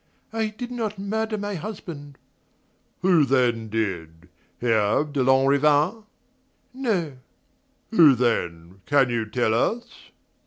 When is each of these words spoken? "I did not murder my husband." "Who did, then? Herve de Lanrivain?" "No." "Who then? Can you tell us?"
"I 0.33 0.47
did 0.47 0.71
not 0.71 0.97
murder 0.97 1.37
my 1.37 1.53
husband." 1.53 2.17
"Who 3.03 3.23
did, 3.23 3.69
then? 3.69 4.29
Herve 4.59 5.13
de 5.13 5.21
Lanrivain?" 5.23 6.05
"No." 6.73 7.17
"Who 7.91 8.15
then? 8.15 8.81
Can 8.87 9.09
you 9.11 9.29
tell 9.29 9.53
us?" 9.53 10.09